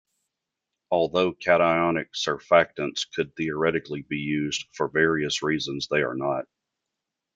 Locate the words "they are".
5.89-6.15